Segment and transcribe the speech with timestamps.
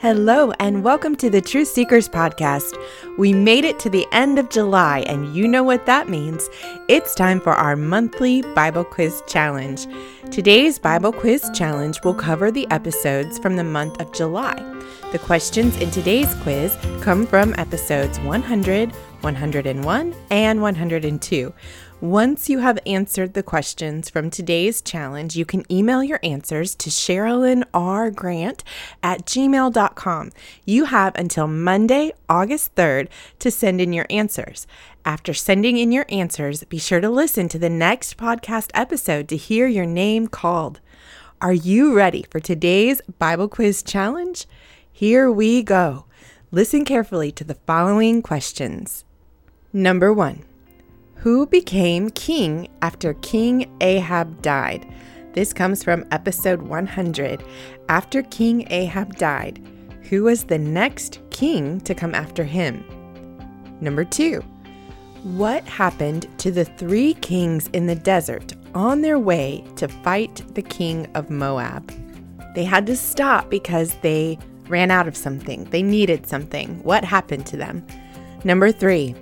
[0.00, 2.74] Hello, and welcome to the Truth Seekers Podcast.
[3.18, 6.48] We made it to the end of July, and you know what that means.
[6.88, 9.86] It's time for our monthly Bible Quiz Challenge.
[10.30, 14.56] Today's Bible Quiz Challenge will cover the episodes from the month of July.
[15.12, 21.54] The questions in today's quiz come from episodes 100, 101, and 102.
[22.00, 26.88] Once you have answered the questions from today's challenge, you can email your answers to
[26.88, 28.10] Sherilyn R.
[28.10, 28.64] Grant
[29.02, 30.32] at gmail.com.
[30.64, 33.08] You have until Monday, August 3rd
[33.40, 34.66] to send in your answers.
[35.04, 39.36] After sending in your answers, be sure to listen to the next podcast episode to
[39.36, 40.80] hear your name called.
[41.42, 44.46] Are you ready for today's Bible quiz challenge?
[44.90, 46.06] Here we go.
[46.50, 49.04] Listen carefully to the following questions.
[49.70, 50.49] Number one.
[51.20, 54.90] Who became king after King Ahab died?
[55.34, 57.44] This comes from episode 100.
[57.90, 59.62] After King Ahab died,
[60.08, 62.82] who was the next king to come after him?
[63.82, 64.40] Number two,
[65.22, 70.62] what happened to the three kings in the desert on their way to fight the
[70.62, 71.92] king of Moab?
[72.54, 75.64] They had to stop because they ran out of something.
[75.64, 76.82] They needed something.
[76.82, 77.86] What happened to them?
[78.42, 79.14] Number three,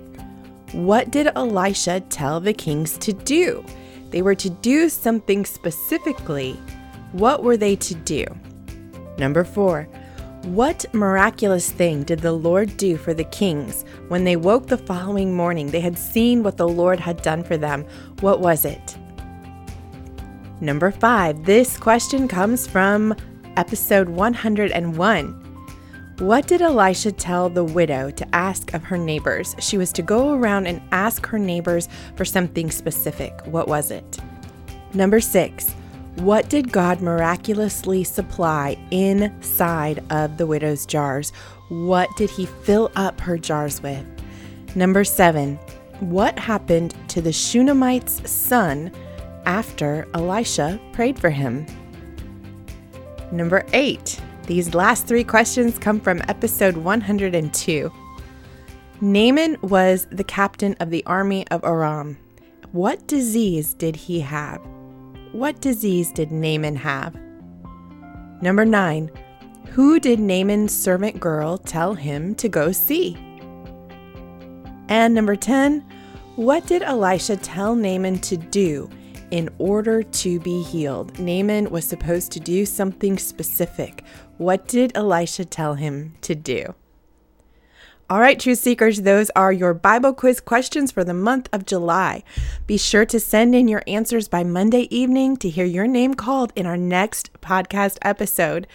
[0.71, 3.65] what did Elisha tell the kings to do?
[4.11, 6.53] They were to do something specifically.
[7.11, 8.25] What were they to do?
[9.17, 9.87] Number four,
[10.43, 15.35] what miraculous thing did the Lord do for the kings when they woke the following
[15.35, 15.67] morning?
[15.67, 17.85] They had seen what the Lord had done for them.
[18.21, 18.97] What was it?
[20.61, 23.15] Number five, this question comes from
[23.57, 25.48] episode 101.
[26.19, 29.55] What did Elisha tell the widow to ask of her neighbors?
[29.59, 33.39] She was to go around and ask her neighbors for something specific.
[33.45, 34.17] What was it?
[34.93, 35.71] Number six,
[36.15, 41.31] what did God miraculously supply inside of the widow's jars?
[41.69, 44.05] What did he fill up her jars with?
[44.75, 45.55] Number seven,
[46.01, 48.91] what happened to the Shunammite's son
[49.45, 51.65] after Elisha prayed for him?
[53.31, 54.19] Number eight,
[54.49, 57.91] these last three questions come from episode 102.
[58.99, 62.17] Naaman was the captain of the army of Aram.
[62.71, 64.59] What disease did he have?
[65.33, 67.15] What disease did Naaman have?
[68.41, 69.11] Number nine,
[69.67, 73.15] who did Naaman's servant girl tell him to go see?
[74.87, 75.85] And number 10,
[76.37, 78.89] what did Elisha tell Naaman to do
[79.31, 81.19] in order to be healed.
[81.19, 84.03] Naaman was supposed to do something specific.
[84.37, 86.75] What did Elisha tell him to do?
[88.09, 92.23] All right, Truth Seekers, those are your Bible quiz questions for the month of July.
[92.65, 96.51] Be sure to send in your answers by Monday evening to hear your name called
[96.55, 98.65] in our next podcast episode.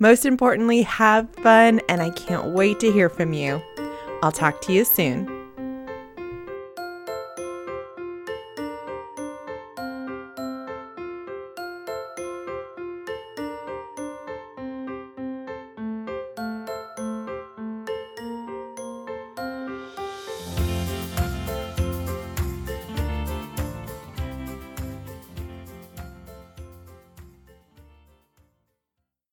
[0.00, 3.62] Most importantly, have fun, and I can't wait to hear from you.
[4.24, 5.39] I'll talk to you soon.